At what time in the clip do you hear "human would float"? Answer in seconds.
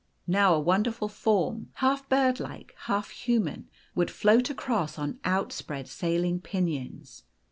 3.11-4.49